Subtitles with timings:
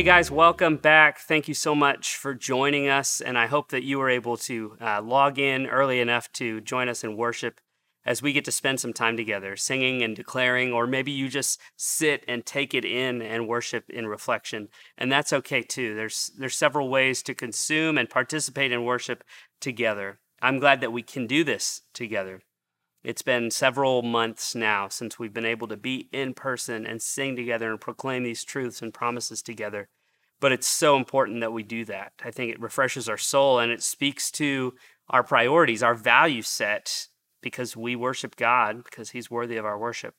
[0.00, 1.18] Hey guys, welcome back.
[1.18, 3.20] Thank you so much for joining us.
[3.20, 6.88] And I hope that you were able to uh, log in early enough to join
[6.88, 7.60] us in worship
[8.06, 11.60] as we get to spend some time together singing and declaring, or maybe you just
[11.76, 14.68] sit and take it in and worship in reflection.
[14.96, 15.94] And that's okay too.
[15.94, 19.22] There's, there's several ways to consume and participate in worship
[19.60, 20.18] together.
[20.40, 22.40] I'm glad that we can do this together.
[23.02, 27.34] It's been several months now since we've been able to be in person and sing
[27.34, 29.88] together and proclaim these truths and promises together.
[30.38, 32.12] But it's so important that we do that.
[32.24, 34.74] I think it refreshes our soul and it speaks to
[35.08, 37.08] our priorities, our value set,
[37.42, 40.14] because we worship God, because He's worthy of our worship.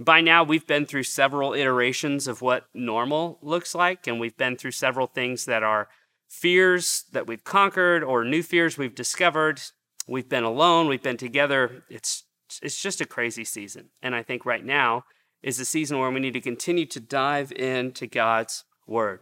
[0.00, 4.56] By now, we've been through several iterations of what normal looks like, and we've been
[4.56, 5.88] through several things that are
[6.28, 9.60] fears that we've conquered or new fears we've discovered
[10.06, 11.84] We've been alone, we've been together.
[11.88, 12.24] It's
[12.62, 13.88] it's just a crazy season.
[14.02, 15.04] And I think right now
[15.42, 19.20] is the season where we need to continue to dive into God's word.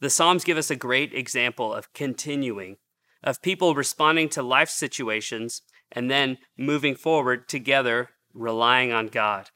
[0.00, 2.76] The Psalms give us a great example of continuing,
[3.22, 9.50] of people responding to life situations and then moving forward together, relying on God.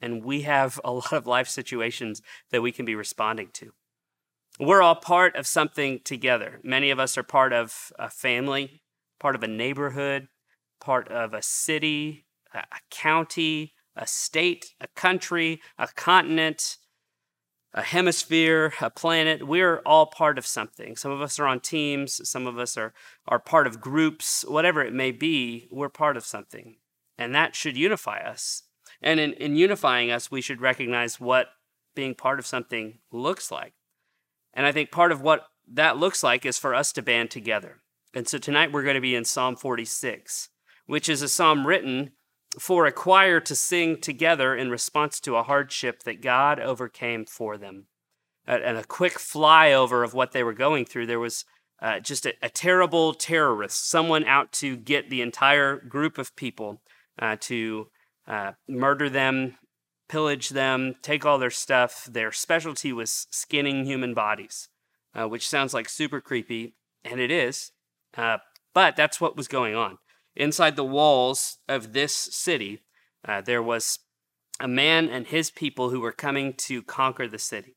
[0.00, 3.72] And we have a lot of life situations that we can be responding to.
[4.60, 6.60] We're all part of something together.
[6.62, 8.82] Many of us are part of a family,
[9.18, 10.28] part of a neighborhood,
[10.80, 16.76] part of a city, a, county, a state, a country, a continent,
[17.72, 19.46] a hemisphere, a planet.
[19.46, 20.96] We're all part of something.
[20.96, 22.94] Some of us are on teams, some of us are,
[23.26, 26.76] are part of groups, whatever it may be, we're part of something.
[27.18, 28.62] And that should unify us.
[29.02, 31.48] And in, in unifying us, we should recognize what
[31.94, 33.74] being part of something looks like.
[34.52, 37.80] And I think part of what that looks like is for us to band together.
[38.14, 40.48] And so tonight we're going to be in Psalm 46,
[40.86, 42.12] which is a psalm written
[42.60, 47.58] for a choir to sing together in response to a hardship that God overcame for
[47.58, 47.86] them.
[48.46, 51.06] And a quick flyover of what they were going through.
[51.06, 51.44] There was
[51.82, 56.82] uh, just a, a, terrible terrorist, someone out to get the entire group of people
[57.18, 57.88] uh, to
[58.28, 59.56] uh, murder them,
[60.08, 62.04] pillage them, take all their stuff.
[62.04, 64.68] Their specialty was skinning human bodies,
[65.14, 67.72] uh, which sounds like super creepy, and it is.
[68.16, 68.38] Uh,
[68.74, 69.98] but that's what was going on.
[70.36, 72.82] Inside the walls of this city,
[73.26, 74.00] uh, there was
[74.60, 77.76] a man and his people who were coming to conquer the city.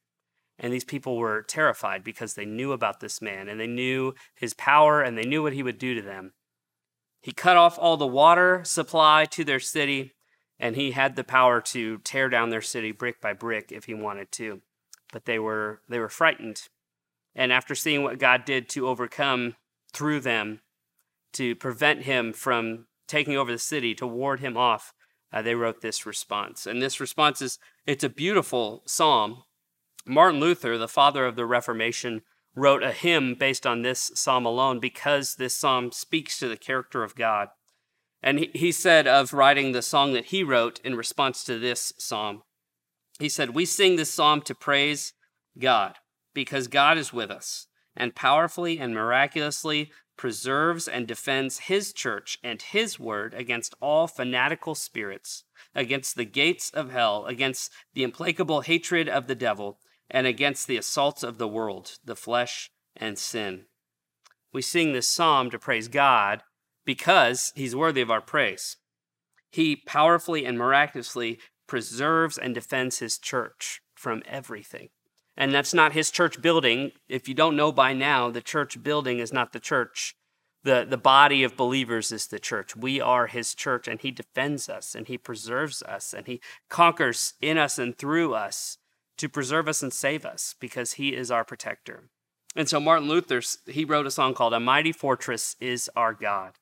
[0.59, 4.53] And these people were terrified because they knew about this man and they knew his
[4.55, 6.33] power and they knew what he would do to them.
[7.21, 10.13] He cut off all the water supply to their city
[10.59, 13.93] and he had the power to tear down their city brick by brick if he
[13.93, 14.61] wanted to.
[15.13, 16.63] But they were they were frightened.
[17.35, 19.55] And after seeing what God did to overcome
[19.97, 20.59] through them
[21.33, 24.93] to prevent him from taking over the city, to ward him off,
[25.33, 26.67] uh, they wrote this response.
[26.67, 29.43] And this response is it's a beautiful psalm.
[30.05, 32.21] Martin Luther, the father of the Reformation,
[32.55, 37.03] wrote a hymn based on this psalm alone because this psalm speaks to the character
[37.03, 37.49] of God.
[38.21, 41.91] And he, he said of writing the song that he wrote in response to this
[41.97, 42.43] psalm,
[43.19, 45.13] he said, We sing this psalm to praise
[45.57, 45.95] God
[46.35, 52.61] because God is with us and powerfully and miraculously preserves and defends his church and
[52.61, 55.43] his word against all fanatical spirits,
[55.75, 60.77] against the gates of hell, against the implacable hatred of the devil, and against the
[60.77, 63.65] assaults of the world, the flesh, and sin.
[64.53, 66.41] We sing this psalm to praise God
[66.85, 68.77] because he's worthy of our praise.
[69.51, 74.89] He powerfully and miraculously preserves and defends his church from everything.
[75.37, 76.91] And that's not his church building.
[77.07, 80.15] If you don't know by now, the church building is not the church.
[80.63, 82.75] The, the body of believers is the church.
[82.75, 87.35] We are his church, and he defends us, and he preserves us, and he conquers
[87.39, 88.79] in us and through us
[89.17, 92.09] to preserve us and save us because he is our protector.
[92.55, 96.53] And so Martin Luther, he wrote a song called A Mighty Fortress is Our God.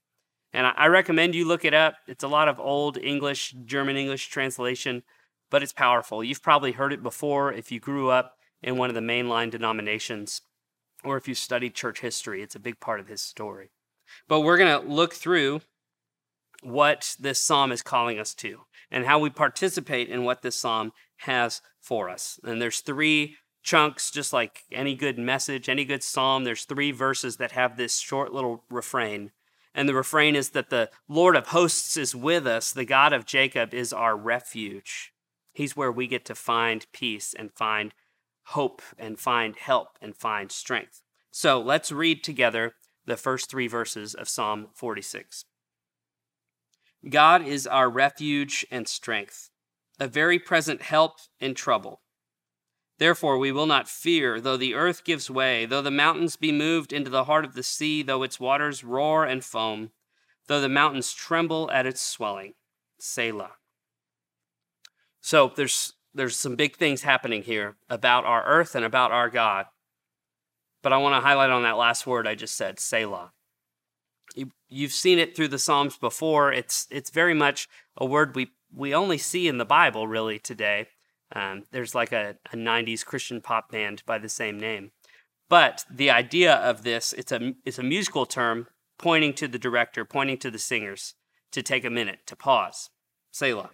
[0.52, 1.96] And I recommend you look it up.
[2.08, 5.04] It's a lot of old English, German English translation,
[5.50, 6.24] but it's powerful.
[6.24, 8.35] You've probably heard it before if you grew up
[8.66, 10.42] in one of the mainline denominations,
[11.04, 13.70] or if you study church history, it's a big part of his story.
[14.28, 15.62] But we're going to look through
[16.64, 20.94] what this psalm is calling us to and how we participate in what this psalm
[21.18, 22.40] has for us.
[22.44, 27.38] And there's three chunks, just like any good message, any good psalm, there's three verses
[27.38, 29.32] that have this short little refrain.
[29.76, 33.28] And the refrain is that the Lord of hosts is with us, the God of
[33.28, 35.12] Jacob is our refuge.
[35.54, 37.94] He's where we get to find peace and find
[38.50, 41.02] hope and find help and find strength.
[41.32, 42.76] So let's read together
[43.06, 45.46] the first three verses of Psalm 46.
[47.10, 49.50] God is our refuge and strength,
[50.00, 52.02] a very present help in trouble.
[52.98, 56.94] Therefore, we will not fear, though the earth gives way, though the mountains be moved
[56.94, 59.92] into the heart of the sea, though its waters roar and foam,
[60.48, 62.54] though the mountains tremble at its swelling.
[62.98, 63.52] Selah.
[65.20, 69.66] So there's there's some big things happening here about our earth and about our God.
[70.82, 73.32] But I want to highlight on that last word I just said, Selah.
[74.34, 76.52] You, you've seen it through the Psalms before.
[76.52, 77.68] It's it's very much
[77.98, 80.88] a word we we only see in the Bible really today.
[81.34, 84.92] Um, there's like a, a 90s Christian pop band by the same name.
[85.50, 88.68] But the idea of this, it's a, it's a musical term
[88.98, 91.16] pointing to the director, pointing to the singers
[91.52, 92.90] to take a minute, to pause.
[93.32, 93.72] Selah.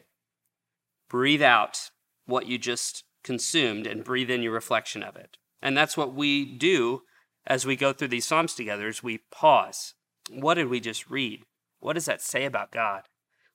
[1.09, 1.91] Breathe out
[2.31, 5.37] what you just consumed and breathe in your reflection of it.
[5.61, 7.03] And that's what we do
[7.45, 9.93] as we go through these Psalms together is we pause.
[10.31, 11.43] What did we just read?
[11.79, 13.03] What does that say about God?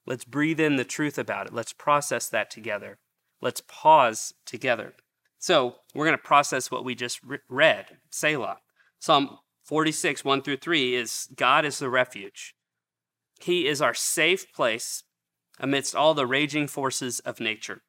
[0.07, 1.53] Let's breathe in the truth about it.
[1.53, 2.99] Let's process that together.
[3.41, 4.95] Let's pause together.
[5.39, 8.59] So we're going to process what we just read, Selah.
[8.99, 12.55] Psalm 46, 1 through 3 is God is the refuge.
[13.41, 15.03] He is our safe place
[15.59, 17.83] amidst all the raging forces of nature.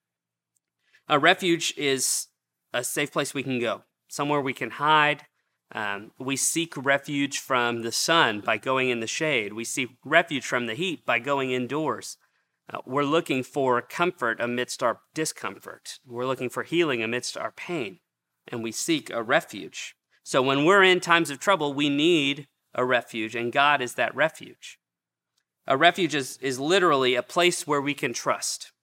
[1.10, 2.28] A refuge is
[2.74, 5.24] a safe place we can go, somewhere we can hide.
[5.72, 9.54] Um, we seek refuge from the sun by going in the shade.
[9.54, 12.18] We seek refuge from the heat by going indoors.
[12.72, 16.00] Uh, we're looking for comfort amidst our discomfort.
[16.06, 18.00] We're looking for healing amidst our pain,
[18.48, 19.96] and we seek a refuge.
[20.24, 24.14] So when we're in times of trouble, we need a refuge, and God is that
[24.14, 24.78] refuge.
[25.66, 28.74] A refuge is, is literally a place where we can trust.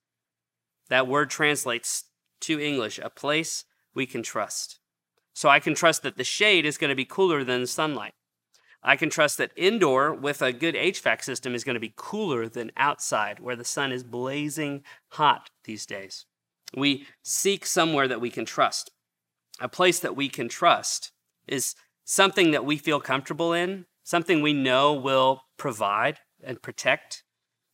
[0.89, 2.05] That word translates
[2.41, 4.79] to English, a place we can trust.
[5.33, 8.13] So I can trust that the shade is going to be cooler than sunlight.
[8.81, 12.47] I can trust that indoor with a good HVAC system is going to be cooler
[12.47, 16.25] than outside where the sun is blazing hot these days.
[16.77, 18.91] We seek somewhere that we can trust.
[19.59, 21.11] A place that we can trust
[21.47, 27.23] is something that we feel comfortable in, something we know will provide and protect.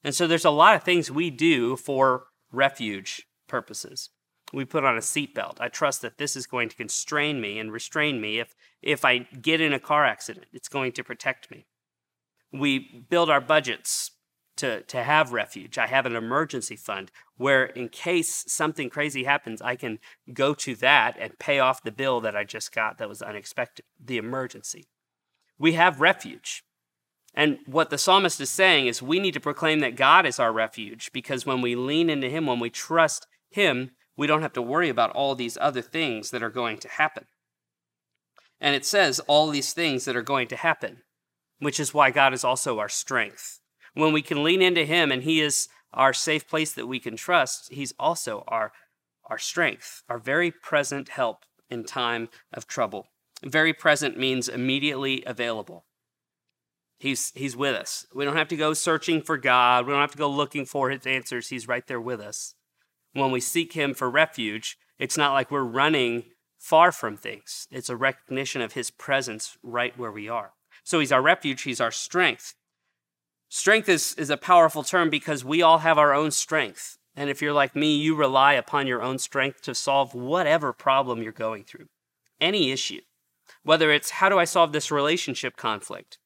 [0.04, 4.10] And so there's a lot of things we do for refuge purposes
[4.54, 5.58] we put on a seatbelt.
[5.60, 8.40] I trust that this is going to constrain me and restrain me.
[8.40, 11.66] If, if I get in a car accident, it's going to protect me.
[12.52, 14.12] We build our budgets
[14.58, 15.78] to, to have refuge.
[15.78, 20.00] I have an emergency fund where, in case something crazy happens, I can
[20.34, 23.86] go to that and pay off the bill that I just got that was unexpected,
[24.00, 24.86] the emergency.
[25.58, 26.64] We have refuge.
[27.34, 30.52] And what the psalmist is saying is we need to proclaim that God is our
[30.52, 34.62] refuge because when we lean into Him, when we trust Him, we don't have to
[34.62, 37.26] worry about all these other things that are going to happen.
[38.60, 41.02] And it says all these things that are going to happen,
[41.58, 43.62] which is why God is also our strength.
[43.96, 47.16] When we can lean into Him and He is our safe place that we can
[47.16, 48.74] trust, He's also our,
[49.26, 53.08] our strength, our very present help in time of trouble.
[53.44, 55.86] Very present means immediately available.
[57.00, 58.06] He's, he's with us.
[58.14, 59.88] We don't have to go searching for God.
[59.88, 61.48] We don't have to go looking for his answers.
[61.48, 62.54] He's right there with us
[63.14, 66.26] when we seek Him for refuge, it's not like we're running
[66.58, 67.68] far from things.
[67.72, 70.54] It's a recognition of His presence right where we are.
[70.84, 72.56] So He's our refuge, He's our strength.
[73.50, 76.98] Strength is, is a powerful term because we all have our own strength.
[77.16, 81.22] And if you're like me, you rely upon your own strength to solve whatever problem
[81.22, 81.88] you're going through,
[82.40, 83.02] any issue.
[83.64, 86.18] Whether it's how do I solve this relationship conflict?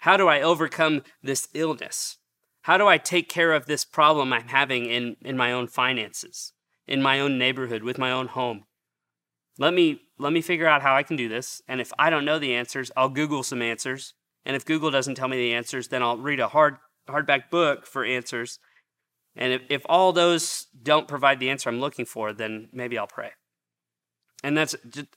[0.00, 2.18] How do I overcome this illness?
[2.64, 6.54] How do I take care of this problem I'm having in, in my own finances,
[6.86, 8.64] in my own neighborhood, with my own home?
[9.58, 11.60] Let me let me figure out how I can do this.
[11.68, 14.14] And if I don't know the answers, I'll Google some answers.
[14.46, 17.86] And if Google doesn't tell me the answers, then I'll read a hard hardback book
[17.86, 18.58] for answers.
[19.36, 23.06] And if, if all those don't provide the answer I'm looking for, then maybe I'll
[23.06, 23.32] pray.
[24.42, 24.74] And that's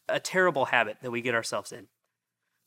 [0.09, 1.87] a terrible habit that we get ourselves in.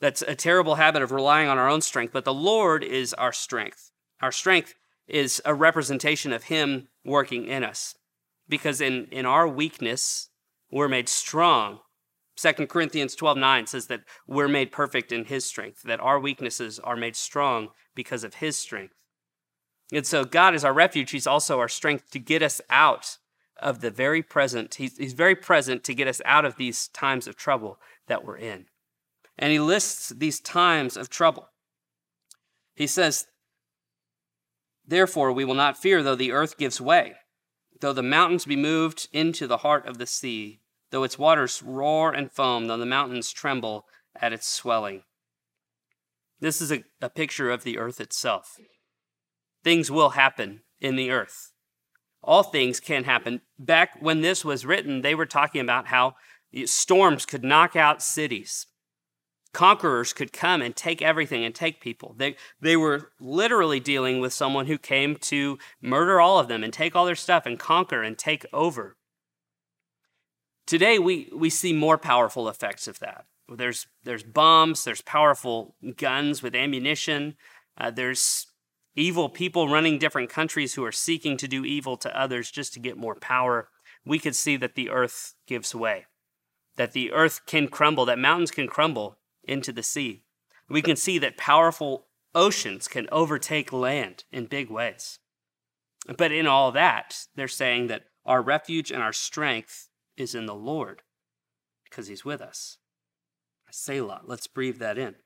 [0.01, 3.33] That's a terrible habit of relying on our own strength, but the Lord is our
[3.35, 3.90] strength.
[4.21, 4.75] Our strength
[5.09, 7.95] is a representation of Him working in us.
[8.49, 10.29] Because in, in our weakness,
[10.71, 11.81] we're made strong.
[12.37, 16.79] 2 Corinthians 12 9 says that we're made perfect in His strength, that our weaknesses
[16.79, 18.95] are made strong because of His strength.
[19.93, 21.11] And so God is our refuge.
[21.11, 23.19] He's also our strength to get us out
[23.61, 24.77] of the very present.
[24.77, 28.39] He's, he's very present to get us out of these times of trouble that we're
[28.39, 28.67] in.
[29.39, 31.49] And He lists these times of trouble.
[32.75, 33.27] He says,
[34.91, 37.15] Therefore, we will not fear though the earth gives way,
[37.81, 42.13] though the mountains be moved into the heart of the sea, though its waters roar
[42.13, 43.87] and foam, though the mountains tremble
[44.21, 45.05] at its swelling.
[46.41, 48.59] This is a, a picture of the earth itself.
[49.63, 51.53] Things will happen in the earth.
[52.21, 53.43] All things can happen.
[53.61, 56.17] Back when this was written, they were talking about how
[56.65, 58.67] Storms could knock out cities.
[59.53, 62.15] Conquerors could come and take everything and take people.
[62.17, 66.73] They, they were literally dealing with someone who came to murder all of them and
[66.73, 68.97] take all their stuff and conquer and take over.
[70.67, 73.25] Today, we, we see more powerful effects of that.
[73.49, 77.35] There's, there's bombs, there's powerful guns with ammunition,
[77.77, 78.47] uh, there's
[78.95, 82.81] evil people running different countries who are seeking to do evil to others just to
[82.81, 83.69] get more power.
[84.05, 86.07] We could see that the earth gives way,
[86.77, 90.25] that the earth can crumble, that mountains can crumble into the sea.
[90.69, 95.19] We can see that powerful oceans can overtake land in big ways.
[96.17, 100.55] But in all that, they're saying that our refuge and our strength is in the
[100.55, 101.03] Lord
[101.85, 102.79] because he's with us.
[103.71, 104.23] Selah.
[104.25, 105.17] Let's breathe that in.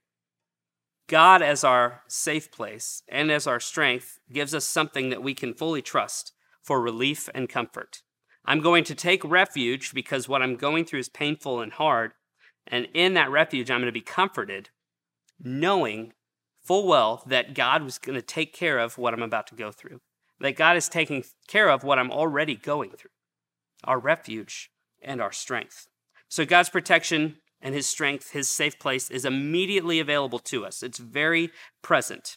[1.06, 5.54] God, as our safe place and as our strength, gives us something that we can
[5.54, 8.02] fully trust for relief and comfort.
[8.46, 12.12] I'm going to take refuge because what I'm going through is painful and hard.
[12.66, 14.70] And in that refuge, I'm going to be comforted,
[15.38, 16.12] knowing
[16.62, 19.70] full well that God was going to take care of what I'm about to go
[19.70, 20.00] through,
[20.40, 23.10] that God is taking care of what I'm already going through,
[23.84, 24.70] our refuge
[25.02, 25.88] and our strength.
[26.28, 30.82] So God's protection and his strength, his safe place, is immediately available to us.
[30.82, 31.50] It's very
[31.82, 32.36] present.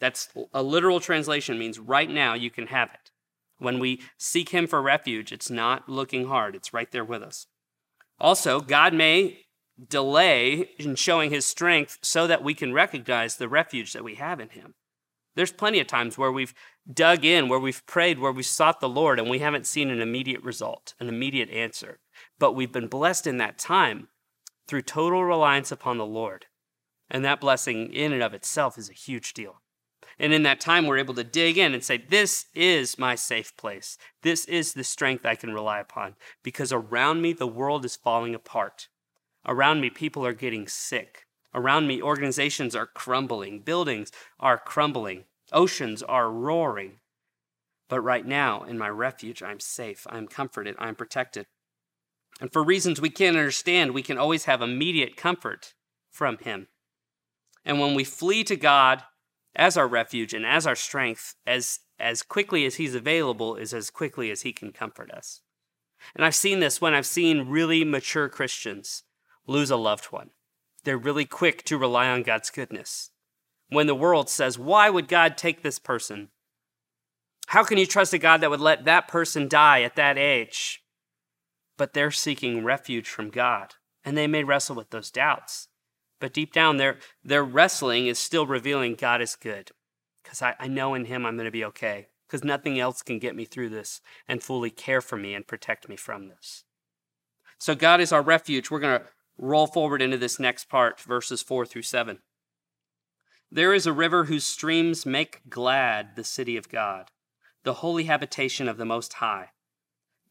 [0.00, 3.10] That's a literal translation means right now you can have it.
[3.58, 7.46] When we seek him for refuge, it's not looking hard, it's right there with us.
[8.20, 9.46] Also, God may
[9.88, 14.40] delay in showing his strength so that we can recognize the refuge that we have
[14.40, 14.74] in him.
[15.36, 16.54] There's plenty of times where we've
[16.92, 20.00] dug in, where we've prayed, where we've sought the Lord, and we haven't seen an
[20.00, 21.98] immediate result, an immediate answer.
[22.38, 24.08] But we've been blessed in that time
[24.66, 26.46] through total reliance upon the Lord.
[27.10, 29.62] And that blessing in and of itself is a huge deal.
[30.20, 33.56] And in that time, we're able to dig in and say, This is my safe
[33.56, 33.96] place.
[34.22, 36.14] This is the strength I can rely upon.
[36.42, 38.88] Because around me, the world is falling apart.
[39.46, 41.24] Around me, people are getting sick.
[41.54, 43.60] Around me, organizations are crumbling.
[43.60, 45.24] Buildings are crumbling.
[45.52, 47.00] Oceans are roaring.
[47.88, 50.06] But right now, in my refuge, I'm safe.
[50.10, 50.76] I'm comforted.
[50.78, 51.46] I'm protected.
[52.42, 55.72] And for reasons we can't understand, we can always have immediate comfort
[56.10, 56.68] from Him.
[57.64, 59.02] And when we flee to God,
[59.56, 63.90] as our refuge and as our strength, as, as quickly as He's available, is as
[63.90, 65.40] quickly as He can comfort us.
[66.14, 69.02] And I've seen this when I've seen really mature Christians
[69.46, 70.30] lose a loved one.
[70.84, 73.10] They're really quick to rely on God's goodness.
[73.68, 76.28] When the world says, Why would God take this person?
[77.48, 80.82] How can you trust a God that would let that person die at that age?
[81.76, 85.68] But they're seeking refuge from God, and they may wrestle with those doubts.
[86.20, 89.70] But deep down, their, their wrestling is still revealing God is good.
[90.22, 92.08] Because I, I know in Him I'm going to be okay.
[92.26, 95.88] Because nothing else can get me through this and fully care for me and protect
[95.88, 96.64] me from this.
[97.58, 98.70] So God is our refuge.
[98.70, 102.20] We're going to roll forward into this next part, verses 4 through 7.
[103.50, 107.10] There is a river whose streams make glad the city of God,
[107.64, 109.48] the holy habitation of the Most High.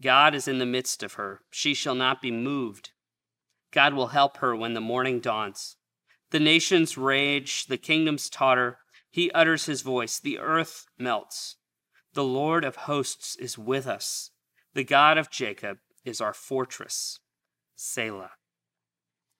[0.01, 1.41] God is in the midst of her.
[1.51, 2.91] She shall not be moved.
[3.71, 5.75] God will help her when the morning dawns.
[6.31, 8.77] The nations rage, the kingdoms totter.
[9.09, 11.55] He utters his voice, the earth melts.
[12.13, 14.31] The Lord of hosts is with us.
[14.73, 17.19] The God of Jacob is our fortress.
[17.75, 18.31] Selah.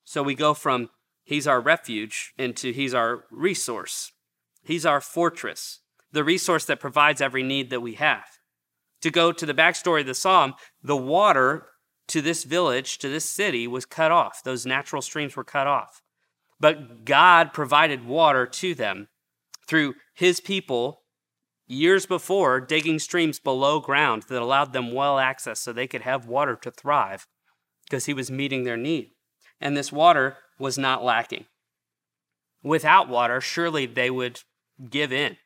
[0.04, 0.90] So we go from
[1.22, 4.12] He's our refuge into He's our resource.
[4.62, 5.80] He's our fortress,
[6.12, 8.24] the resource that provides every need that we have.
[9.02, 11.66] To go to the backstory of the psalm, the water
[12.08, 14.42] to this village, to this city, was cut off.
[14.42, 16.02] Those natural streams were cut off.
[16.60, 19.08] But God provided water to them
[19.66, 21.02] through his people
[21.66, 26.26] years before digging streams below ground that allowed them well access so they could have
[26.26, 27.26] water to thrive
[27.84, 29.10] because he was meeting their need.
[29.60, 31.46] And this water was not lacking.
[32.62, 34.40] Without water, surely they would
[34.90, 35.36] give in.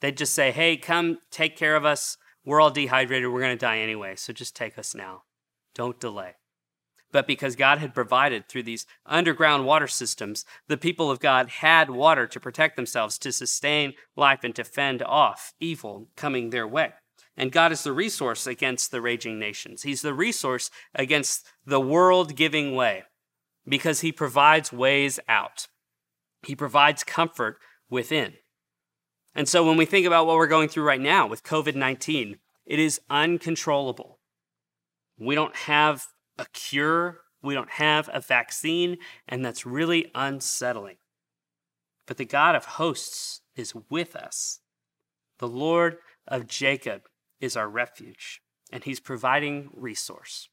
[0.00, 2.16] They'd just say, hey, come take care of us.
[2.44, 3.30] We're all dehydrated.
[3.30, 4.16] We're going to die anyway.
[4.16, 5.22] So just take us now.
[5.74, 6.34] Don't delay
[7.12, 11.90] but because God had provided through these underground water systems, the people of God had
[11.90, 16.92] water to protect themselves, to sustain life, and to fend off evil coming their way.
[17.36, 19.82] And God is the resource against the raging nations.
[19.82, 23.04] He's the resource against the world giving way
[23.66, 25.66] because He provides ways out.
[26.42, 28.34] He provides comfort within.
[29.34, 32.38] And so when we think about what we're going through right now with COVID 19,
[32.66, 34.18] it is uncontrollable.
[35.18, 36.06] We don't have
[36.38, 40.96] a cure, we don't have a vaccine, and that's really unsettling.
[42.06, 44.60] But the God of hosts is with us.
[45.38, 47.02] The Lord of Jacob
[47.40, 48.40] is our refuge,
[48.72, 50.48] and he's providing resource.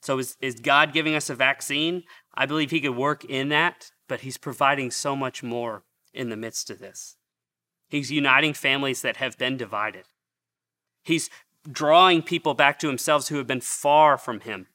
[0.00, 2.04] So is, is God giving us a vaccine?
[2.34, 6.36] I believe He could work in that, but He's providing so much more in the
[6.36, 7.16] midst of this.
[7.88, 10.04] He's uniting families that have been divided.
[11.02, 11.30] He's
[11.70, 14.68] drawing people back to Himself who have been far from Him.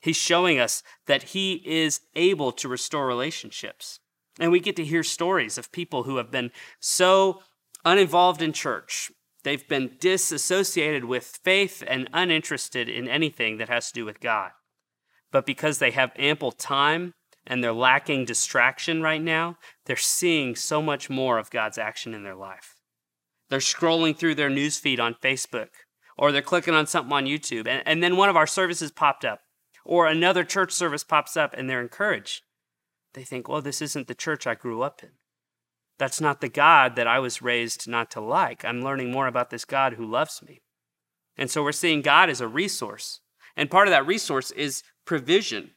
[0.00, 4.00] He's showing us that He is able to restore relationships.
[4.38, 7.42] And we get to hear stories of people who have been so
[7.84, 9.10] uninvolved in church.
[9.44, 14.50] They've been disassociated with faith and uninterested in anything that has to do with God.
[15.30, 17.14] But because they have ample time
[17.46, 22.22] and they're lacking distraction right now, they're seeing so much more of God's action in
[22.22, 22.74] their life.
[23.48, 25.68] They're scrolling through their newsfeed on Facebook
[26.16, 27.66] or they're clicking on something on YouTube.
[27.66, 29.40] And, and then one of our services popped up
[29.84, 32.42] or another church service pops up and they're encouraged.
[33.14, 35.10] They think, well, this isn't the church I grew up in.
[35.98, 38.64] That's not the God that I was raised not to like.
[38.64, 40.62] I'm learning more about this God who loves me.
[41.36, 43.20] And so we're seeing God as a resource.
[43.56, 45.72] And part of that resource is provision.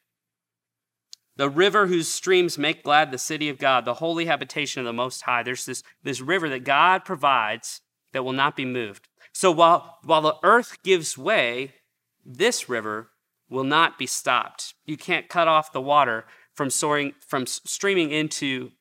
[1.37, 4.93] The river whose streams make glad the city of God, the holy habitation of the
[4.93, 5.41] Most High.
[5.43, 7.81] There's this, this river that God provides
[8.13, 9.07] that will not be moved.
[9.33, 11.75] So while, while the earth gives way,
[12.25, 13.10] this river
[13.51, 14.73] will not be stopped.
[14.85, 18.71] You can't cut off the water from soaring, from streaming into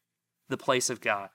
[0.49, 1.29] the place of God.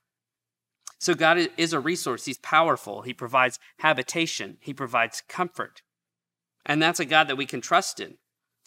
[0.98, 2.26] So God is a resource.
[2.26, 3.02] He's powerful.
[3.02, 4.58] He provides habitation.
[4.62, 5.82] He provides comfort.
[6.66, 8.16] And that's a God that we can trust in.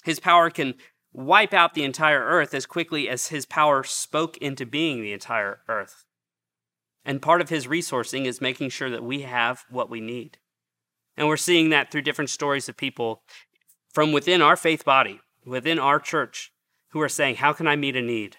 [0.05, 0.75] His power can
[1.13, 5.61] wipe out the entire earth as quickly as his power spoke into being the entire
[5.69, 6.05] earth.
[7.05, 10.37] And part of his resourcing is making sure that we have what we need.
[11.17, 13.23] And we're seeing that through different stories of people
[13.93, 16.53] from within our faith body, within our church,
[16.91, 18.37] who are saying, How can I meet a need?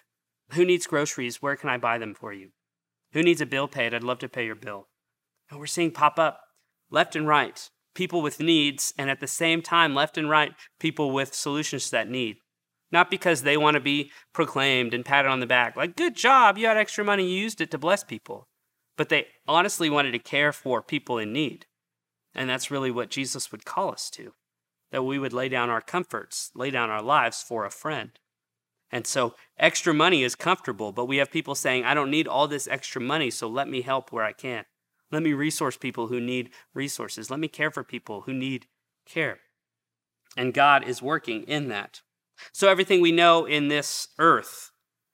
[0.51, 1.41] Who needs groceries?
[1.41, 2.50] Where can I buy them for you?
[3.13, 3.94] Who needs a bill paid?
[3.94, 4.88] I'd love to pay your bill.
[5.50, 6.41] And we're seeing pop up
[6.91, 11.12] left and right people with needs, and at the same time, left and right, people
[11.12, 12.38] with solutions to that need.
[12.91, 16.58] Not because they want to be proclaimed and patted on the back, like, good job,
[16.58, 18.47] you had extra money, you used it to bless people.
[18.97, 21.65] But they honestly wanted to care for people in need.
[22.34, 24.34] And that's really what Jesus would call us to
[24.91, 28.12] that we would lay down our comforts, lay down our lives for a friend.
[28.91, 32.47] And so extra money is comfortable, but we have people saying, I don't need all
[32.47, 34.65] this extra money, so let me help where I can.
[35.12, 37.30] Let me resource people who need resources.
[37.30, 38.67] Let me care for people who need
[39.06, 39.39] care.
[40.38, 42.02] And God is working in that.
[42.52, 44.71] So everything we know in this earth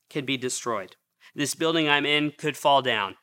[0.10, 0.96] can be destroyed.
[1.34, 3.16] This building I'm in could fall down.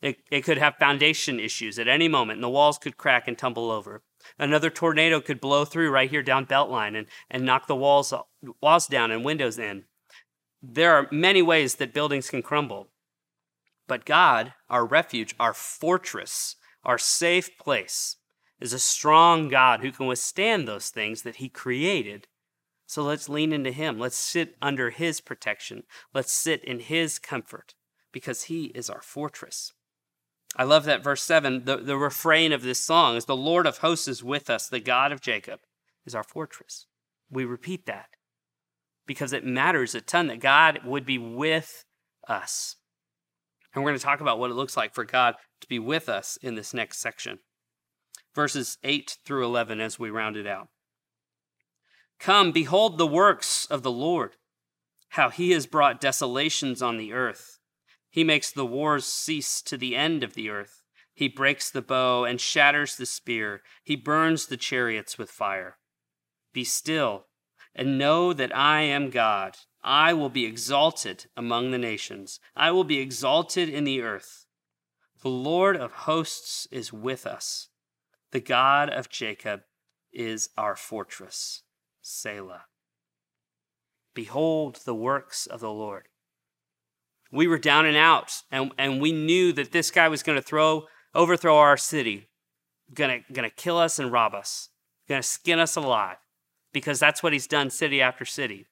[0.00, 3.36] It, it could have foundation issues at any moment, and the walls could crack and
[3.36, 4.02] tumble over.
[4.38, 8.12] Another tornado could blow through right here down Beltline and, and knock the walls,
[8.60, 9.84] walls down and windows in.
[10.62, 12.88] There are many ways that buildings can crumble.
[13.86, 18.16] But God, our refuge, our fortress, our safe place,
[18.60, 22.28] is a strong God who can withstand those things that He created.
[22.86, 23.98] So let's lean into Him.
[23.98, 25.82] Let's sit under His protection.
[26.14, 27.74] Let's sit in His comfort
[28.12, 29.72] because He is our fortress.
[30.56, 31.64] I love that verse 7.
[31.64, 34.80] The, the refrain of this song is The Lord of hosts is with us, the
[34.80, 35.60] God of Jacob
[36.06, 36.86] is our fortress.
[37.30, 38.10] We repeat that
[39.06, 41.84] because it matters a ton that God would be with
[42.28, 42.76] us.
[43.74, 46.08] And we're going to talk about what it looks like for God to be with
[46.08, 47.40] us in this next section.
[48.34, 50.68] Verses 8 through 11 as we round it out.
[52.20, 54.36] Come, behold the works of the Lord,
[55.10, 57.53] how he has brought desolations on the earth.
[58.14, 60.84] He makes the wars cease to the end of the earth.
[61.14, 63.62] He breaks the bow and shatters the spear.
[63.82, 65.78] He burns the chariots with fire.
[66.52, 67.26] Be still
[67.74, 69.56] and know that I am God.
[69.82, 72.38] I will be exalted among the nations.
[72.54, 74.46] I will be exalted in the earth.
[75.20, 77.70] The Lord of hosts is with us.
[78.30, 79.62] The God of Jacob
[80.12, 81.62] is our fortress.
[82.00, 82.66] Selah.
[84.14, 86.06] Behold the works of the Lord
[87.34, 90.42] we were down and out, and, and we knew that this guy was going to
[90.42, 92.28] throw overthrow our city,
[92.92, 94.70] gonna gonna kill us and rob us,
[95.08, 96.16] gonna skin us alive,
[96.72, 98.66] because that's what he's done city after city.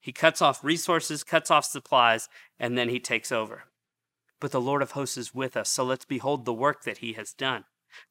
[0.00, 2.28] He cuts off resources, cuts off supplies,
[2.58, 3.64] and then he takes over.
[4.40, 7.14] But the Lord of hosts is with us, so let's behold the work that he
[7.14, 7.64] has done,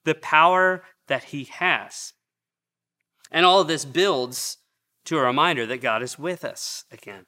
[0.04, 2.14] the power that he has.
[3.32, 4.58] And all of this builds
[5.06, 7.26] to a reminder that God is with us again.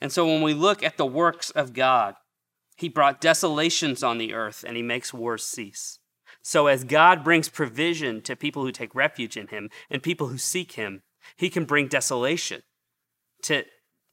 [0.00, 2.14] And so when we look at the works of God,
[2.76, 5.98] he brought desolations on the earth and he makes wars cease.
[6.42, 10.38] So as God brings provision to people who take refuge in him and people who
[10.38, 11.02] seek him,
[11.36, 12.62] he can bring desolation
[13.42, 13.64] to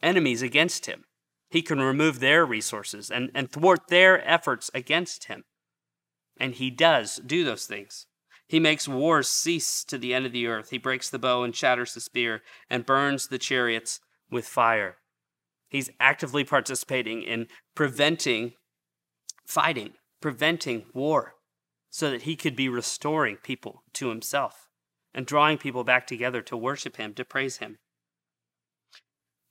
[0.02, 1.06] enemies against him.
[1.50, 5.45] He can remove their resources and, and thwart their efforts against him.
[6.38, 8.06] And he does do those things.
[8.47, 10.69] He makes wars cease to the end of the earth.
[10.69, 14.97] He breaks the bow and shatters the spear and burns the chariots with fire.
[15.69, 18.53] He's actively participating in preventing
[19.45, 21.36] fighting, preventing war,
[21.89, 24.67] so that he could be restoring people to himself
[25.13, 27.77] and drawing people back together to worship him, to praise him.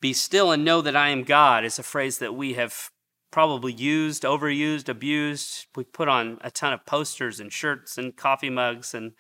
[0.01, 2.91] Be still and know that I am God is a phrase that we have
[3.33, 5.67] probably used, overused, abused.
[5.75, 9.13] We put on a ton of posters and shirts and coffee mugs and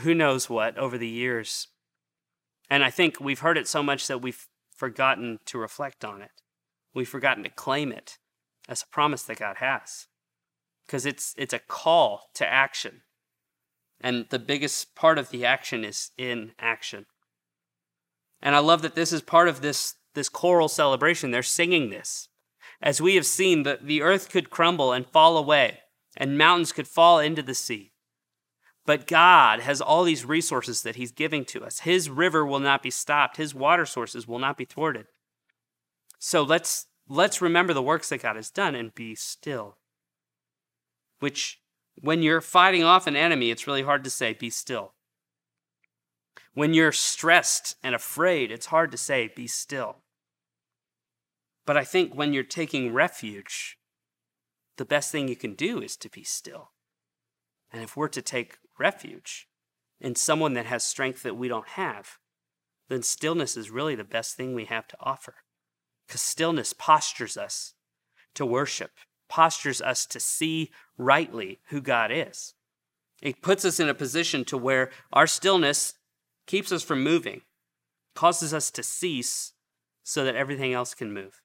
[0.00, 1.68] who knows what over the years.
[2.68, 4.46] And I think we've heard it so much that we've
[4.80, 6.30] forgotten to reflect on it.
[6.94, 8.16] We've forgotten to claim it
[8.66, 10.06] as a promise that God has.
[10.86, 13.02] Because it's it's a call to action.
[14.00, 17.04] And the biggest part of the action is in action.
[18.40, 21.30] And I love that this is part of this this choral celebration.
[21.30, 22.28] They're singing this.
[22.80, 25.80] As we have seen, that the earth could crumble and fall away,
[26.16, 27.89] and mountains could fall into the sea.
[28.86, 31.80] But God has all these resources that He's giving to us.
[31.80, 35.06] His river will not be stopped, His water sources will not be thwarted.
[36.18, 39.76] So let's, let's remember the works that God has done and be still.
[41.18, 41.60] Which,
[42.00, 44.92] when you're fighting off an enemy, it's really hard to say, be still.
[46.54, 49.96] When you're stressed and afraid, it's hard to say, be still.
[51.66, 53.78] But I think when you're taking refuge,
[54.76, 56.70] the best thing you can do is to be still.
[57.72, 59.48] And if we're to take refuge
[60.00, 62.18] in someone that has strength that we don't have,
[62.88, 65.36] then stillness is really the best thing we have to offer.
[66.06, 67.74] Because stillness postures us
[68.34, 68.90] to worship,
[69.28, 72.54] postures us to see rightly who God is.
[73.22, 75.94] It puts us in a position to where our stillness
[76.46, 77.42] keeps us from moving,
[78.14, 79.52] causes us to cease
[80.02, 81.42] so that everything else can move.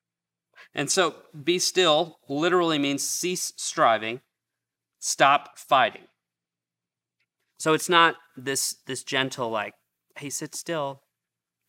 [0.74, 4.22] And so, be still literally means cease striving,
[5.00, 6.08] stop fighting.
[7.58, 9.74] So it's not this this gentle like,
[10.18, 11.02] hey, sit still,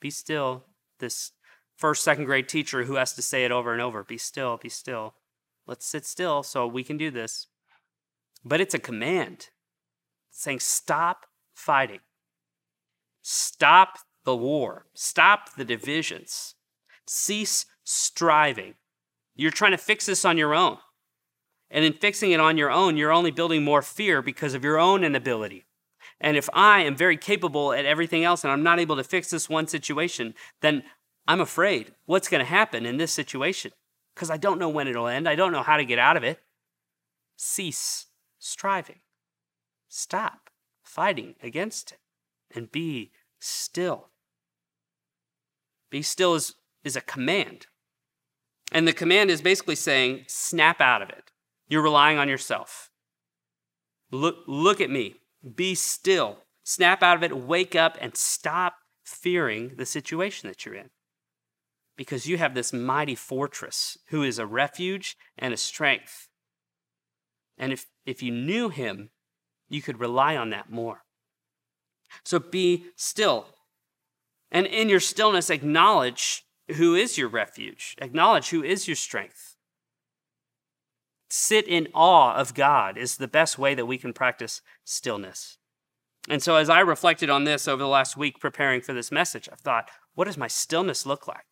[0.01, 0.65] be still.
[0.99, 1.33] This
[1.77, 4.69] first, second grade teacher who has to say it over and over, be still, be
[4.69, 5.15] still.
[5.67, 7.49] Let's sit still so we can do this.
[8.45, 9.49] But it's a command
[10.31, 12.01] saying, stop fighting.
[13.23, 14.87] Stop the war.
[14.95, 16.55] Stop the divisions.
[17.07, 18.75] Cease striving.
[19.35, 20.79] You're trying to fix this on your own.
[21.71, 24.79] And in fixing it on your own, you're only building more fear because of your
[24.79, 25.67] own inability.
[26.21, 29.31] And if I am very capable at everything else and I'm not able to fix
[29.31, 30.83] this one situation, then
[31.29, 33.73] I'm afraid what's going to happen in this situation
[34.15, 35.29] because I don't know when it'll end.
[35.29, 36.41] I don't know how to get out of it.
[37.37, 38.07] Cease
[38.39, 39.01] striving.
[39.89, 40.51] Stop
[40.83, 41.99] fighting against it
[42.55, 44.09] and be still.
[45.91, 47.67] Be still is, is a command.
[48.73, 51.31] And the command is basically saying, snap out of it.
[51.69, 52.91] You're relying on yourself.
[54.11, 55.17] Look, look at me.
[55.55, 56.39] Be still.
[56.65, 57.37] Snap out of it.
[57.37, 60.91] Wake up and stop fearing the situation that you're in.
[61.97, 66.29] Because you have this mighty fortress who is a refuge and a strength.
[67.57, 69.11] And if, if you knew him,
[69.69, 71.05] you could rely on that more.
[72.25, 73.47] So be still.
[74.51, 76.45] And in your stillness, acknowledge
[76.77, 77.97] who is your refuge.
[78.01, 79.56] Acknowledge who is your strength.
[81.29, 85.59] Sit in awe of God is the best way that we can practice stillness.
[86.29, 89.49] And so, as I reflected on this over the last week preparing for this message,
[89.53, 91.47] I thought, what does my stillness look like?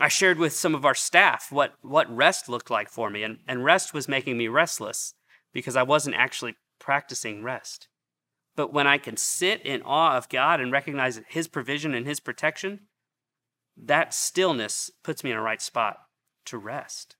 [0.00, 3.38] I shared with some of our staff what, what rest looked like for me, and,
[3.48, 5.14] and rest was making me restless
[5.52, 7.88] because I wasn't actually practicing rest.
[8.54, 12.20] But when I can sit in awe of God and recognize His provision and His
[12.20, 12.80] protection,
[13.76, 15.98] that stillness puts me in a right spot
[16.46, 17.16] to rest.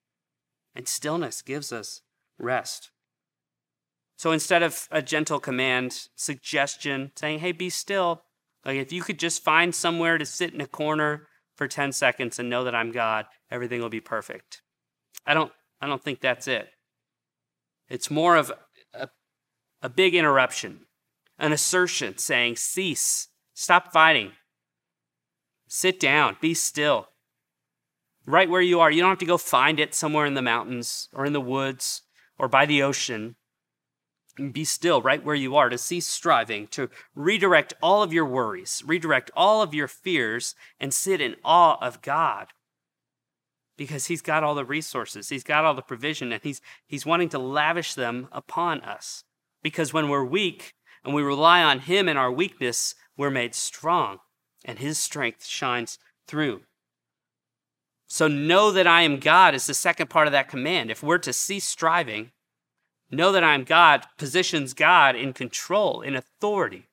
[0.79, 2.01] And stillness gives us
[2.38, 2.91] rest.
[4.17, 8.23] So instead of a gentle command, suggestion, saying, hey, be still,
[8.64, 12.38] like if you could just find somewhere to sit in a corner for 10 seconds
[12.38, 14.62] and know that I'm God, everything will be perfect.
[15.27, 16.71] I don't, I don't think that's it.
[17.91, 18.51] It's more of
[18.95, 19.09] a,
[19.83, 20.87] a big interruption,
[21.38, 24.33] an assertion saying, cease, stop fighting,
[25.69, 27.08] Sit down, be still.
[28.29, 28.91] Right where you are.
[28.91, 32.03] You don't have to go find it somewhere in the mountains or in the woods
[32.38, 33.37] or by the ocean.
[34.53, 38.83] Be still right where you are to cease striving, to redirect all of your worries,
[38.85, 42.49] redirect all of your fears, and sit in awe of God
[43.79, 47.29] because he's got all the resources he's got all the provision and he's he's wanting
[47.29, 49.23] to lavish them upon us
[49.62, 54.19] because when we're weak and we rely on him in our weakness we're made strong
[54.64, 56.61] and his strength shines through.
[58.11, 60.90] So, know that I am God is the second part of that command.
[60.90, 62.33] If we're to cease striving,
[63.11, 66.87] know that I'm God positions God in control, in authority.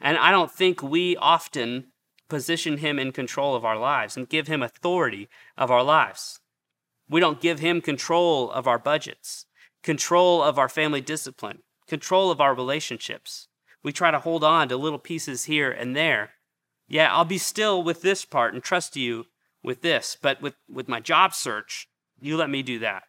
[0.00, 1.86] And I don't think we often
[2.28, 6.40] position him in control of our lives and give him authority of our lives.
[7.08, 9.46] We don't give him control of our budgets,
[9.82, 13.48] control of our family discipline, control of our relationships.
[13.82, 16.30] We try to hold on to little pieces here and there.
[16.88, 19.26] Yeah, I'll be still with this part and trust you
[19.62, 21.88] with this, but with, with my job search,
[22.20, 23.04] you let me do that.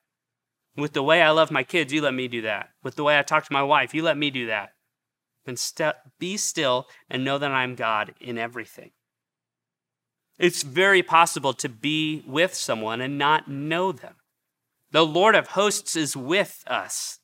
[0.76, 2.70] With the way I love my kids, you let me do that.
[2.84, 4.70] With the way I talk to my wife, you let me do that.
[5.46, 8.92] And st- be still and know that I'm God in everything.
[10.40, 14.16] It's very possible to be with someone and not know them.
[14.92, 17.20] The Lord of hosts is with us.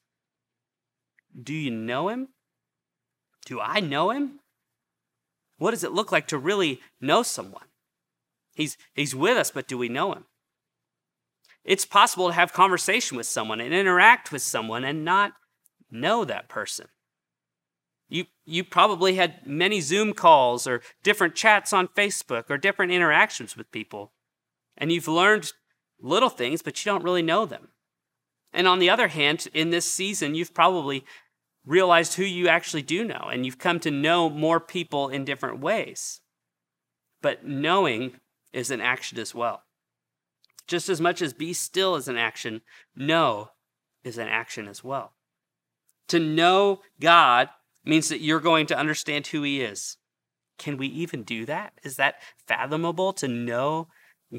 [1.41, 2.29] Do you know him?
[3.45, 4.39] Do I know him?
[5.57, 7.68] What does it look like to really know someone?
[8.53, 10.25] He's, he's with us, but do we know him?
[11.63, 15.33] It's possible to have conversation with someone and interact with someone and not
[15.91, 16.87] know that person.
[18.07, 23.55] You, you probably had many Zoom calls or different chats on Facebook or different interactions
[23.55, 24.13] with people.
[24.77, 25.51] And you've learned
[26.01, 27.69] little things, but you don't really know them.
[28.51, 31.05] And on the other hand, in this season, you've probably
[31.65, 35.59] realized who you actually do know, and you've come to know more people in different
[35.59, 36.21] ways.
[37.21, 38.13] But knowing
[38.53, 39.63] is an action as well.
[40.67, 42.61] Just as much as be still is an action,
[42.95, 43.49] know
[44.03, 45.13] is an action as well.
[46.09, 47.49] To know God
[47.85, 49.97] means that you're going to understand who He is.
[50.57, 51.73] Can we even do that?
[51.83, 52.15] Is that
[52.47, 53.87] fathomable to know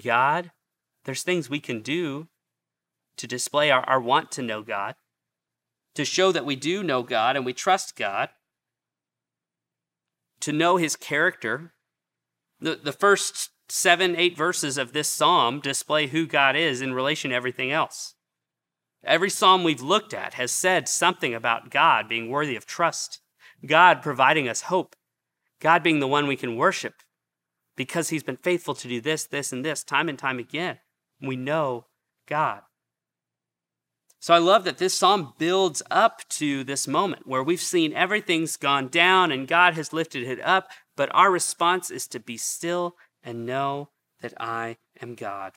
[0.03, 0.53] God?
[1.05, 2.29] There's things we can do
[3.17, 4.95] to display our, our want to know God,
[5.95, 8.29] to show that we do know God and we trust God,
[10.41, 11.73] to know His character.
[12.61, 17.31] The, the first seven, eight verses of this psalm display who God is in relation
[17.31, 18.15] to everything else.
[19.03, 23.21] Every psalm we've looked at has said something about God being worthy of trust
[23.67, 24.97] God providing us hope,
[25.61, 26.95] God being the one we can worship
[27.77, 30.79] because he's been faithful to do this, this, and this time and time again.
[31.21, 31.87] We know
[32.27, 32.63] God.
[34.19, 38.57] So I love that this psalm builds up to this moment where we've seen everything's
[38.57, 42.97] gone down and God has lifted it up, but our response is to be still
[43.23, 45.53] and know that I am God.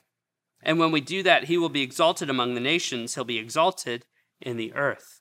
[0.62, 4.06] And when we do that, he will be exalted among the nations, he'll be exalted
[4.40, 5.20] in the earth.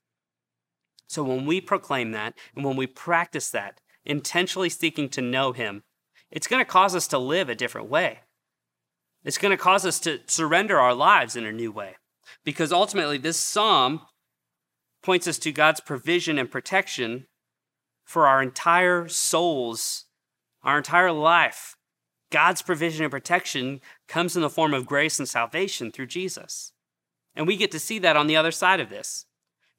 [1.07, 5.83] So when we proclaim that and when we practice that, intentionally seeking to know Him,
[6.31, 8.21] it's going to cause us to live a different way.
[9.23, 11.95] It's going to cause us to surrender our lives in a new way.
[12.43, 14.01] Because ultimately, this psalm
[15.01, 17.27] points us to God's provision and protection
[18.03, 20.05] for our entire souls,
[20.63, 21.75] our entire life.
[22.33, 26.73] God's provision and protection comes in the form of grace and salvation through Jesus.
[27.35, 29.27] And we get to see that on the other side of this.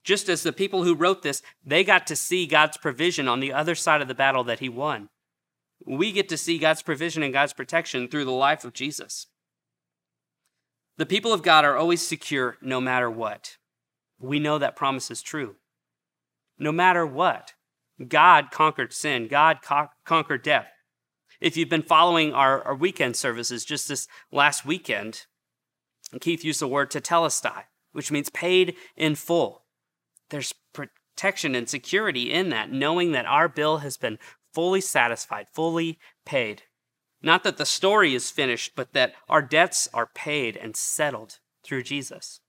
[0.05, 3.53] Just as the people who wrote this, they got to see God's provision on the
[3.53, 5.09] other side of the battle that he won.
[5.85, 9.27] We get to see God's provision and God's protection through the life of Jesus.
[10.97, 13.57] The people of God are always secure no matter what.
[14.21, 15.57] We know that promise is true.
[16.57, 17.55] No matter what,
[18.07, 20.69] God conquered sin, God co- conquered death.
[21.45, 25.27] If you've been following our, our weekend services just this last weekend,
[26.19, 29.67] Keith used the word tetelestai, which means paid in full.
[30.31, 34.19] There's protection and security in that, knowing that our bill has been
[34.55, 36.63] fully satisfied, fully paid.
[37.21, 41.83] Not that the story is finished, but that our debts are paid and settled through
[41.83, 42.41] Jesus.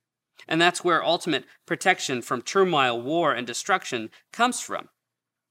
[0.47, 4.87] And that's where ultimate protection from turmoil, war, and destruction comes from.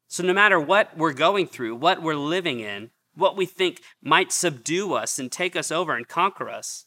[0.09, 4.33] So, no matter what we're going through, what we're living in, what we think might
[4.33, 6.87] subdue us and take us over and conquer us,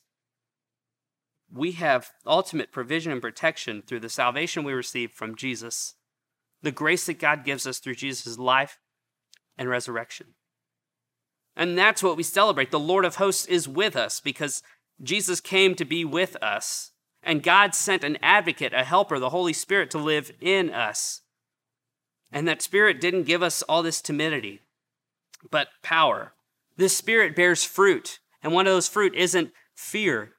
[1.51, 5.95] we have ultimate provision and protection through the salvation we receive from Jesus,
[6.61, 8.79] the grace that God gives us through Jesus' life
[9.57, 10.27] and resurrection.
[11.55, 12.71] And that's what we celebrate.
[12.71, 14.61] The Lord of hosts is with us because
[15.01, 16.91] Jesus came to be with us,
[17.23, 21.21] and God sent an advocate, a helper, the Holy Spirit, to live in us.
[22.31, 24.61] And that Spirit didn't give us all this timidity,
[25.51, 26.33] but power.
[26.75, 30.33] This Spirit bears fruit, and one of those fruit isn't fear,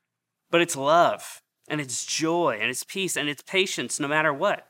[0.51, 4.67] but it's love and it's joy and it's peace and it's patience no matter what.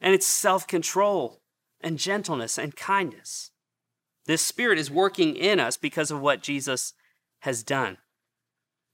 [0.00, 1.42] And it's self control
[1.80, 3.50] and gentleness and kindness.
[4.26, 6.92] This Spirit is working in us because of what Jesus
[7.40, 7.98] has done.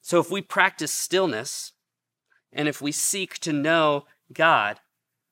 [0.00, 1.72] So if we practice stillness
[2.52, 4.80] and if we seek to know God,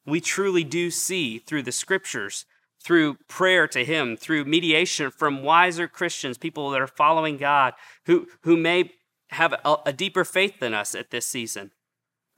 [0.04, 2.46] we truly do see through the scriptures,
[2.82, 7.74] through prayer to Him, through mediation from wiser Christians, people that are following God,
[8.06, 8.92] who, who may
[9.30, 11.70] have a, a deeper faith than us at this season,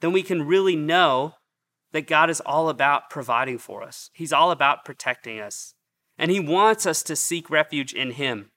[0.01, 1.35] then we can really know
[1.93, 4.09] that God is all about providing for us.
[4.13, 5.73] He's all about protecting us.
[6.17, 8.51] And He wants us to seek refuge in Him.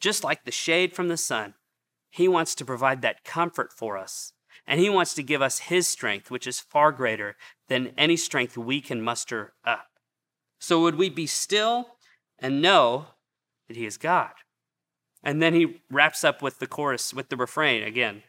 [0.00, 1.54] Just like the shade from the sun,
[2.10, 4.32] He wants to provide that comfort for us.
[4.66, 7.36] And He wants to give us His strength, which is far greater
[7.68, 9.86] than any strength we can muster up.
[10.64, 11.88] So, would we be still
[12.38, 13.08] and know
[13.68, 14.32] that He is God?
[15.22, 18.22] And then He wraps up with the chorus, with the refrain again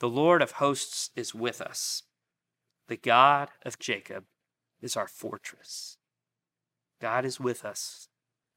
[0.00, 2.02] The Lord of hosts is with us.
[2.88, 4.24] The God of Jacob
[4.82, 5.96] is our fortress.
[7.00, 8.08] God is with us,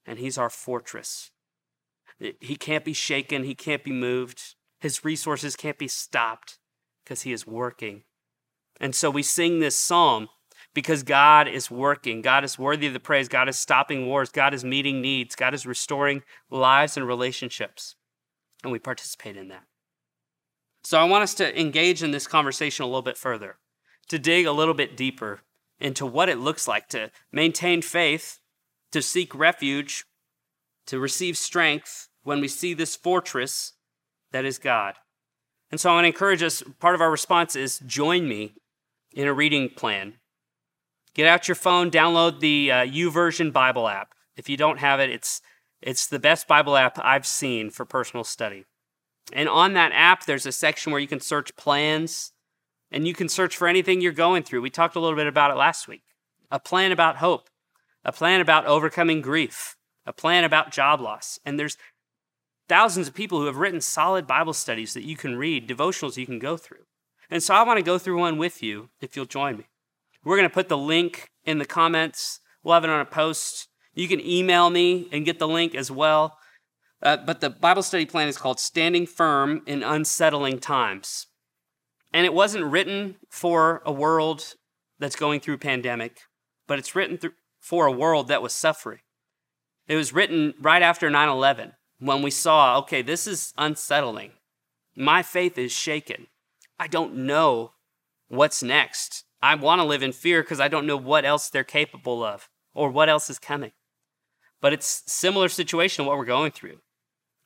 [0.03, 1.29] and He's our fortress.
[2.17, 6.57] He can't be shaken, He can't be moved, His resources can't be stopped
[7.03, 8.05] because He is working.
[8.81, 10.29] And so we sing this psalm
[10.77, 12.21] because God is working.
[12.21, 13.27] God is worthy of the praise.
[13.27, 14.29] God is stopping wars.
[14.29, 15.33] God is meeting needs.
[15.33, 17.95] God is restoring lives and relationships.
[18.61, 19.63] And we participate in that.
[20.83, 23.57] So I want us to engage in this conversation a little bit further
[24.09, 25.39] to dig a little bit deeper
[25.79, 28.37] into what it looks like to maintain faith,
[28.91, 30.05] to seek refuge,
[30.85, 33.73] to receive strength when we see this fortress
[34.31, 34.93] that is God.
[35.71, 38.53] And so I want to encourage us, part of our response is join me
[39.11, 40.19] in a reading plan.
[41.17, 44.13] Get out your phone, download the uh, Bible app.
[44.35, 45.41] If you don't have it, it's,
[45.81, 48.65] it's the best Bible app I've seen for personal study.
[49.33, 52.33] And on that app, there's a section where you can search plans
[52.91, 54.61] and you can search for anything you're going through.
[54.61, 56.03] We talked a little bit about it last week.
[56.51, 57.49] A plan about hope,
[58.05, 59.75] a plan about overcoming grief,
[60.05, 61.39] a plan about job loss.
[61.43, 61.77] And there's
[62.69, 66.27] thousands of people who have written solid Bible studies that you can read, devotionals you
[66.27, 66.85] can go through.
[67.27, 69.65] And so I want to go through one with you if you'll join me.
[70.27, 72.41] We're going to put the link in the comments.
[72.61, 73.69] We'll have it on a post.
[73.93, 76.37] You can email me and get the link as well.
[77.01, 81.27] Uh, but the Bible study plan is called Standing Firm in Unsettling Times.
[82.11, 84.55] And it wasn't written for a world
[84.99, 86.19] that's going through pandemic,
[86.67, 88.99] but it's written th- for a world that was suffering.
[89.87, 94.33] It was written right after 9 11 when we saw, okay, this is unsettling.
[94.93, 96.27] My faith is shaken.
[96.77, 97.71] I don't know
[98.27, 99.23] what's next.
[99.41, 102.49] I want to live in fear because I don't know what else they're capable of
[102.73, 103.71] or what else is coming.
[104.61, 106.79] But it's similar situation to what we're going through.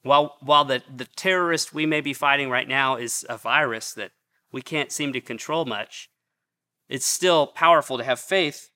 [0.03, 4.11] While, while the, the terrorist we may be fighting right now is a virus that
[4.51, 6.09] we can't seem to control much,
[6.89, 8.69] it's still powerful to have faith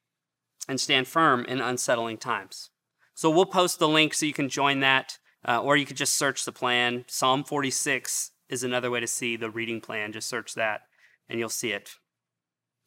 [0.68, 2.70] and stand firm in unsettling times.
[3.14, 6.16] So we'll post the link so you can join that, uh, or you could just
[6.16, 7.06] search the plan.
[7.08, 10.12] Psalm 46 is another way to see the reading plan.
[10.12, 10.82] Just search that
[11.28, 11.96] and you'll see it.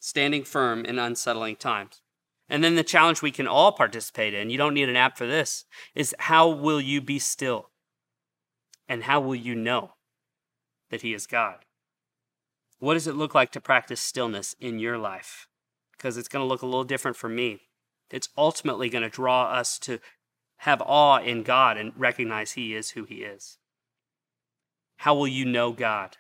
[0.01, 2.03] Standing firm in unsettling times.
[2.49, 5.27] And then the challenge we can all participate in, you don't need an app for
[5.27, 7.71] this, is how will you be still?
[8.89, 9.95] And how will you know
[10.91, 11.67] that He is God?
[12.79, 15.49] What does it look like to practice stillness in your life?
[15.93, 17.63] Because it's going to look a little different for me.
[18.11, 19.99] It's ultimately going to draw us to
[20.59, 23.59] have awe in God and recognize He is who He is.
[24.99, 26.17] How will you know God?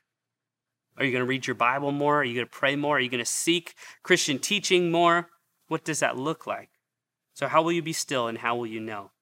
[0.98, 2.20] Are you going to read your Bible more?
[2.20, 2.96] Are you going to pray more?
[2.96, 5.28] Are you going to seek Christian teaching more?
[5.68, 6.70] What does that look like?
[7.34, 9.12] So, how will you be still and how will you know?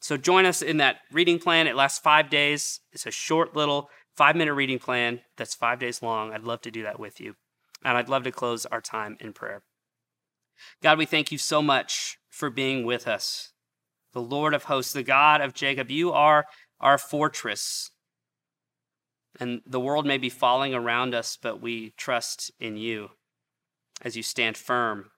[0.00, 1.66] So, join us in that reading plan.
[1.66, 2.80] It lasts five days.
[2.92, 6.32] It's a short little five minute reading plan that's five days long.
[6.32, 7.36] I'd love to do that with you.
[7.82, 9.62] And I'd love to close our time in prayer.
[10.82, 13.52] God, we thank you so much for being with us.
[14.12, 16.46] The Lord of hosts, the God of Jacob, you are
[16.80, 17.90] our fortress.
[19.38, 23.10] And the world may be falling around us, but we trust in you
[24.02, 25.10] as you stand firm,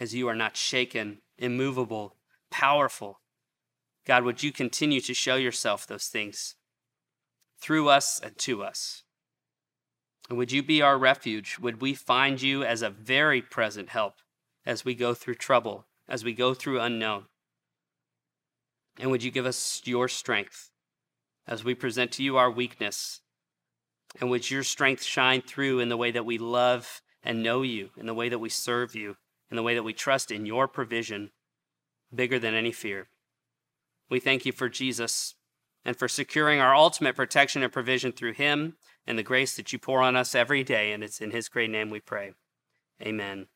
[0.00, 2.16] as you are not shaken, immovable,
[2.50, 3.20] powerful.
[4.06, 6.56] God, would you continue to show yourself those things?
[7.62, 9.04] through us and to us.
[10.28, 11.58] And would you be our refuge?
[11.60, 14.14] Would we find you as a very present help
[14.66, 17.26] as we go through trouble, as we go through unknown?
[18.98, 20.70] And would you give us your strength
[21.46, 23.20] as we present to you our weakness?
[24.20, 27.90] And would your strength shine through in the way that we love and know you,
[27.96, 29.16] in the way that we serve you,
[29.50, 31.30] in the way that we trust in your provision,
[32.14, 33.08] bigger than any fear?
[34.10, 35.34] We thank you for Jesus
[35.84, 39.78] and for securing our ultimate protection and provision through him and the grace that you
[39.78, 40.92] pour on us every day.
[40.92, 42.32] And it's in his great name we pray.
[43.00, 43.46] Amen.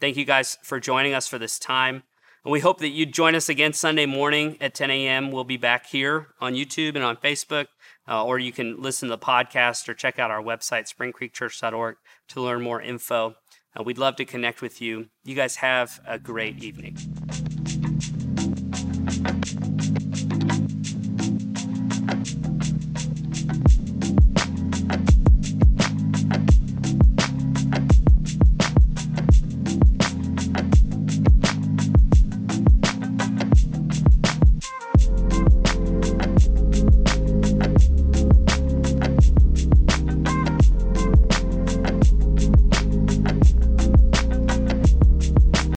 [0.00, 2.04] Thank you guys for joining us for this time.
[2.48, 5.30] And we hope that you join us again Sunday morning at 10 a.m.
[5.30, 7.66] We'll be back here on YouTube and on Facebook,
[8.08, 11.96] uh, or you can listen to the podcast or check out our website, springcreekchurch.org,
[12.28, 13.34] to learn more info.
[13.78, 15.08] Uh, we'd love to connect with you.
[15.24, 16.96] You guys have a great evening.